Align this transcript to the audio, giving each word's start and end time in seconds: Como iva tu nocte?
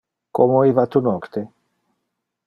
Como 0.37 0.61
iva 0.69 0.85
tu 0.95 1.01
nocte? 1.07 1.43